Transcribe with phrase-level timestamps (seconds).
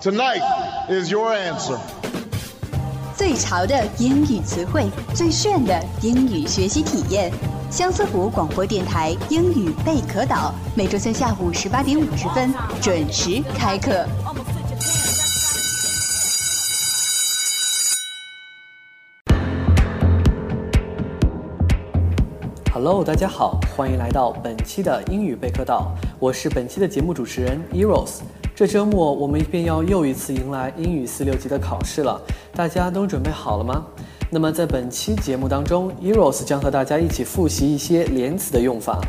[0.00, 0.42] Tonight
[0.88, 1.76] is your answer.
[3.16, 7.32] 最潮的英语词汇，最炫的英语学习体验。
[7.68, 14.06] 相思湖广播电台英语贝壳岛，每周三下午十八点五十分准时开课。
[22.72, 28.20] Hello，大家好，欢迎来到本期的英语贝壳岛，我是本期的节目主持人 Eros。
[28.58, 32.20] 这周末我们便要又一次迎来英语四六级的考试了，
[32.52, 33.86] 大家都准备好了吗？
[34.30, 39.00] 那么在本期节目当中，Eros 将和大家一起复习一些连词的用法。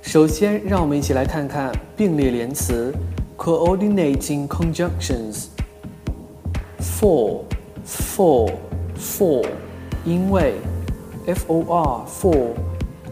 [0.00, 2.94] 首先，让我们一起来看看并列连词
[3.36, 5.48] （coordinating conjunctions）。
[6.80, 7.42] For,
[7.86, 8.50] for,
[8.98, 9.46] for，
[10.02, 10.54] 因为。
[11.26, 12.54] F O R for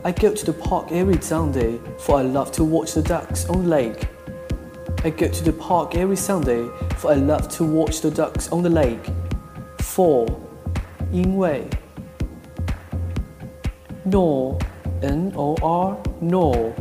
[0.03, 3.69] I go to the park every Sunday for I love to watch the ducks on
[3.69, 4.08] lake.
[5.04, 8.64] I go to the park every Sunday for I love to watch the ducks on
[8.64, 9.06] the lake.
[9.80, 10.26] For
[11.12, 11.68] 因为
[14.06, 14.58] nor
[15.02, 16.72] N O R nor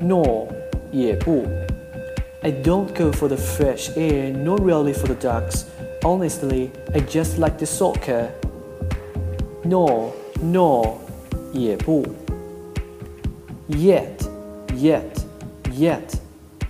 [0.00, 0.48] nor
[0.92, 1.46] 也不
[2.42, 5.64] I don't go for the fresh air nor really for the ducks.
[6.04, 8.28] Honestly, I just like the soccer.
[9.64, 10.98] Nor nor
[11.52, 12.04] 也不
[13.68, 14.28] yet
[14.74, 15.24] yet
[15.72, 16.14] yet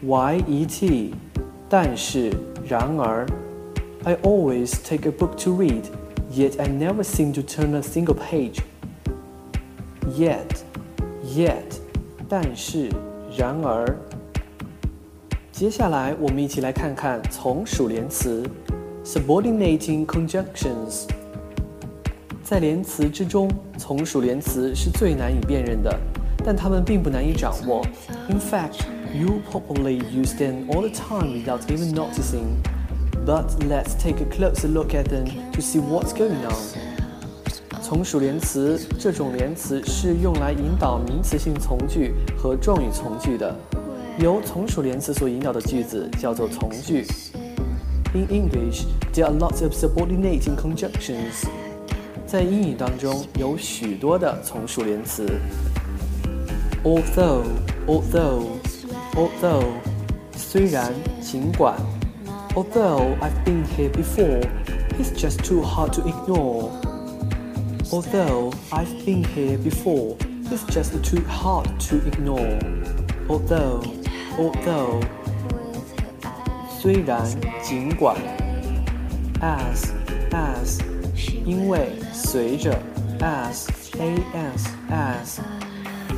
[0.03, 1.15] y e t
[1.69, 2.33] 但是
[2.67, 3.27] 然而
[4.05, 5.83] I always take a book to read
[6.33, 8.61] yet I never seem to turn a single page
[10.17, 10.47] yet
[11.25, 11.79] yet
[12.29, 12.91] 但是
[13.37, 13.97] 然而
[15.53, 18.49] 接下来我们一起来看看从属连词
[19.05, 21.07] subordinating conjunctions
[22.45, 25.95] 在连词之中，从属连词是最难以辨认的，
[26.43, 27.85] 但它们并不难以掌握。
[28.31, 32.57] In fact, you probably use them all the time without even noticing.
[33.25, 36.55] But let's take a closer look at them to see what's going on.
[37.83, 43.55] 从属连词这种连词是用来引导名词性从句和状语从句的，
[44.19, 47.07] 由从属连词所引导的句子叫做从句。
[48.15, 48.85] In English,
[49.15, 51.47] there are lots of subordinating conjunctions.
[52.27, 55.27] 在英语当中有许多的从属连词，
[56.85, 57.45] although
[57.87, 58.45] although
[59.15, 59.73] although
[60.37, 61.77] 虽然尽管，
[62.55, 64.43] although I've been here before,
[64.99, 66.71] it's just too hard to ignore.
[67.91, 70.17] Although I've been here before,
[70.51, 72.59] it's just too hard to ignore.
[73.29, 73.83] Although
[74.39, 75.01] although
[76.81, 77.25] 虽然
[77.63, 78.17] 尽管，
[79.41, 79.91] as
[80.31, 80.79] as
[81.45, 82.79] 因为随着
[83.21, 85.41] as as as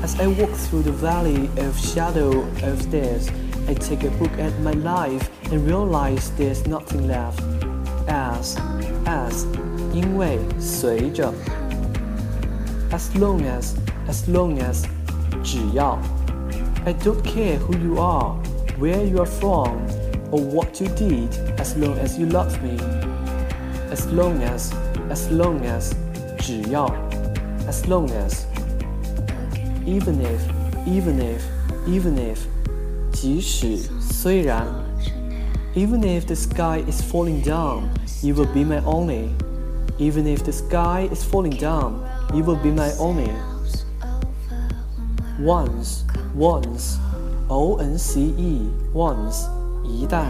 [0.03, 3.31] as I walk through the valley of shadow of death,
[3.69, 7.41] I take a look at my life and realize there's nothing left.
[8.09, 8.57] As
[9.07, 9.47] as
[9.93, 11.33] 因为随着
[12.91, 13.75] as long as
[14.09, 14.85] as long as
[15.43, 15.99] 只要
[16.87, 18.35] I don't care who you are,
[18.79, 19.87] where you are from,
[20.31, 21.29] or what you did,
[21.59, 22.79] as long as you love me.
[23.93, 24.73] As long as
[25.11, 25.93] as long as
[26.39, 26.91] 只要
[27.69, 28.47] as long as
[29.87, 30.41] even if
[30.87, 31.43] even if
[31.87, 32.39] even if
[33.13, 34.67] 即使虽然
[35.75, 37.83] even if the sky is falling down
[38.23, 39.29] you will be my only
[39.99, 41.95] even if the sky is falling down
[42.33, 43.31] you will be my only
[45.41, 46.05] once
[46.37, 46.99] once
[47.49, 49.49] o n c e once
[49.85, 50.27] 一旦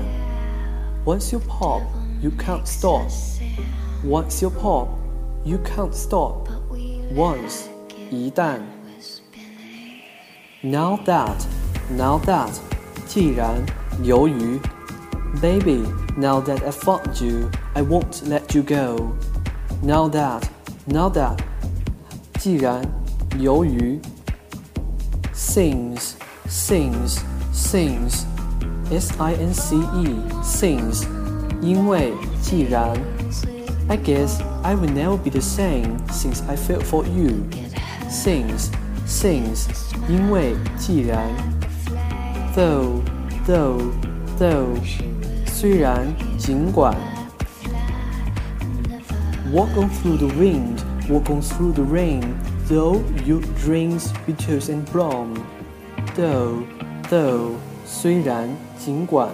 [1.05, 1.83] once you pop
[2.23, 3.09] you can't stop
[4.03, 4.89] Once you pop,
[5.45, 6.49] you can't stop.
[7.15, 7.69] Once,
[8.11, 8.74] 一旦。
[10.65, 11.47] Now that,
[11.91, 12.53] now that,
[13.07, 13.65] 既然，
[14.03, 14.61] 由于。
[15.41, 15.85] Baby,
[16.17, 19.13] now that I found you, I won't let you go.
[19.81, 20.43] Now that,
[20.87, 21.39] now that,
[22.39, 22.83] 既然，
[23.39, 24.01] 由于。
[25.33, 26.15] Since,
[26.49, 27.21] since,
[27.55, 28.25] since,
[28.91, 31.07] s-i-n-c-e, since,
[31.63, 32.13] 因为，
[32.43, 32.97] 既然。
[33.89, 37.45] I guess I will never be the same since I felt for you.
[38.09, 38.71] Since,
[39.07, 39.67] since,
[40.09, 41.29] 因为既然
[42.55, 43.01] though,
[43.47, 43.91] though,
[44.39, 44.77] though,
[45.47, 46.07] 虽然
[46.39, 46.97] 尽管
[49.53, 52.23] Walk on through the wind, walk on through the rain,
[52.69, 55.35] though you drinks bitters and brown.
[56.15, 56.63] Though,
[57.11, 59.31] though, 虽然，尽管。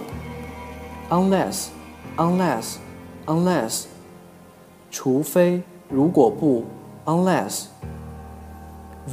[1.11, 1.67] Unless,
[2.17, 2.77] unless,
[3.27, 3.83] unless，
[4.89, 6.65] 除非，如果不，
[7.05, 7.65] unless。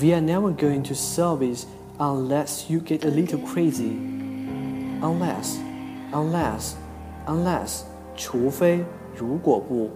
[0.01, 1.67] We are never going to service
[1.99, 3.97] unless you get a little crazy.
[5.01, 5.59] Unless,
[6.13, 6.75] unless,
[7.27, 7.83] unless，
[8.17, 8.85] 除非，
[9.17, 9.91] 如果不。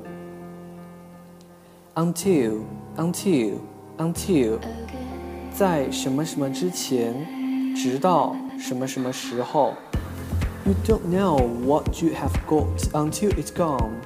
[1.95, 2.61] Until,
[2.97, 3.59] until,
[3.97, 4.59] until，
[5.53, 7.27] 在什么什么之前，
[7.75, 9.75] 直到什么什么时候。
[10.65, 14.01] You don't know what you have got until it's gone.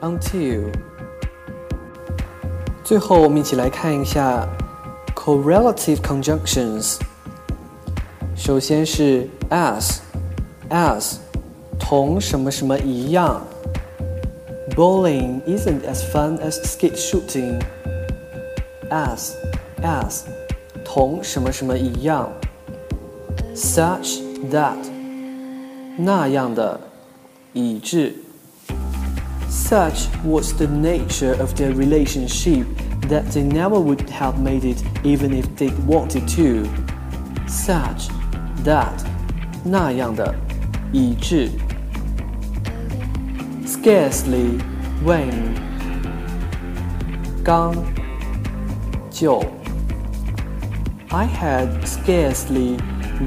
[0.00, 0.72] Until
[2.89, 4.49] 最后，我们一起来看一下
[5.13, 6.97] correlative conjunctions。
[8.35, 11.17] 首先是 as，as
[11.77, 13.45] 同什么什么一样。
[14.75, 17.61] Bowling isn't as fun as skate shooting.
[18.89, 19.33] As,
[19.83, 20.21] as
[20.83, 22.31] 同什么什么一样。
[23.53, 24.17] Such
[24.49, 24.79] that
[25.95, 26.79] 那样的，
[27.53, 28.15] 以致。
[29.68, 32.66] Such was the nature of their relationship
[33.08, 36.66] that they never would have made it even if they wanted to.
[37.46, 38.08] Such
[38.64, 39.04] that
[39.64, 40.34] 那样的，
[40.92, 41.50] 以致。
[43.66, 44.60] Scarcely
[45.04, 45.32] when
[47.44, 47.74] 刚
[49.10, 49.42] 就。
[51.10, 52.76] I had scarcely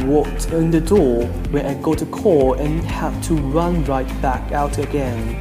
[0.06, 4.52] walked in the door when I got a call and had to run right back
[4.52, 5.38] out again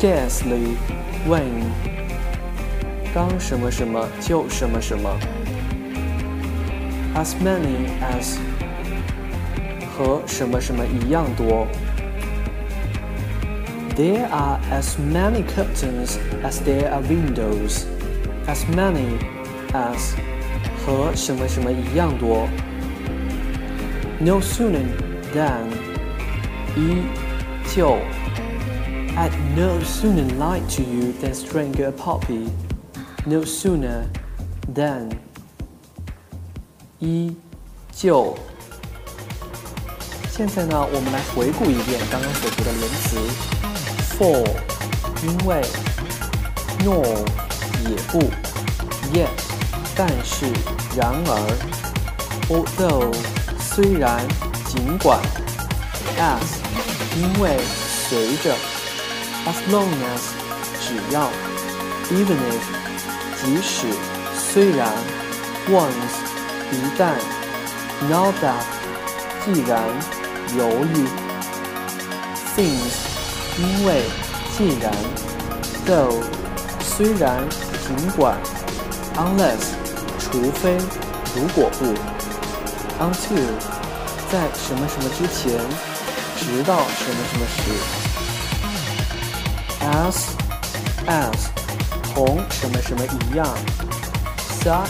[0.00, 0.76] scarcely
[1.26, 1.64] when
[3.14, 5.10] 刚什么什么就什么什么，
[7.14, 8.36] as many as
[9.96, 11.66] 和什么什么一样多。
[13.96, 17.86] There are as many curtains as there are windows.
[18.46, 19.18] As many
[19.72, 20.14] as
[20.84, 22.46] 和什么什么一样多。
[24.20, 24.84] No sooner
[25.34, 25.70] than
[26.76, 27.02] 一
[27.74, 27.96] 就。
[29.17, 32.49] I'd no sooner lie to you than strangle a puppy.
[33.25, 34.05] No sooner
[34.73, 35.11] than
[36.99, 37.35] 依
[37.91, 38.35] 旧。
[40.31, 43.17] 现在呢，我们来回顾一遍刚刚所学的连词
[44.17, 44.47] ：for
[45.23, 45.61] 因为
[46.79, 47.05] ，nor
[47.87, 48.19] 也不
[49.13, 49.27] ，yet
[49.95, 50.47] 但是
[50.95, 51.57] 然而
[52.49, 53.13] ，although
[53.59, 54.25] 虽然
[54.65, 55.19] 尽管
[56.17, 56.57] ，as
[57.19, 57.59] 因为
[58.09, 58.55] 随着。
[59.45, 60.21] As long as
[60.79, 61.29] 只要
[62.11, 62.63] ，even if
[63.43, 63.87] 即使
[64.35, 64.87] 虽然
[65.67, 66.15] ，once
[66.71, 67.13] 一旦
[68.09, 68.63] ，now that
[69.43, 69.81] 既然
[70.57, 71.07] 由于
[72.55, 72.97] ，since
[73.57, 74.03] 因为
[74.57, 74.93] 既然
[75.87, 76.21] ，though
[76.81, 77.43] 虽然
[77.87, 78.37] 尽管
[79.15, 79.73] ，unless
[80.19, 80.77] 除非
[81.35, 81.85] 如果不
[83.03, 83.47] ，until
[84.31, 85.59] 在什么什么之前，
[86.37, 88.00] 直到什么什么时。
[89.81, 90.35] As
[91.07, 91.49] as
[92.13, 93.47] 同什么什么一样
[94.61, 94.87] ，such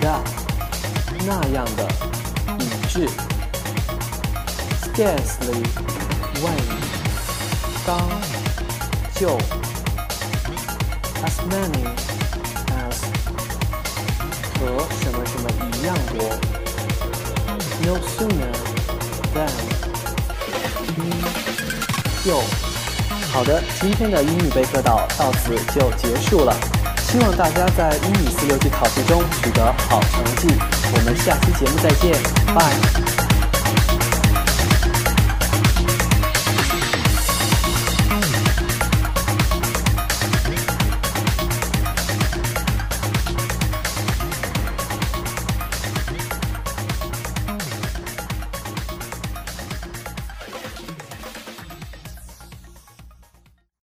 [0.00, 0.20] that
[1.26, 1.88] 那样的，
[2.58, 3.08] 以致
[4.82, 5.64] ，scarcely
[6.42, 6.60] when
[7.86, 7.98] 刚
[9.14, 9.38] 就
[11.24, 11.82] ，as many
[12.74, 12.98] as
[14.58, 14.60] 和
[15.00, 16.18] 什么什么一样多
[17.82, 18.52] ，no sooner
[19.34, 19.50] than
[20.96, 22.77] 一就。
[23.32, 26.54] 好的，今天的英语备课岛到此就结束了。
[27.00, 30.48] 希望大家在英语四六级考试中取得好成绩。
[30.92, 32.12] 我们下期节目再见，
[32.54, 33.17] 拜。